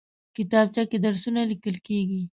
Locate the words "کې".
0.89-0.97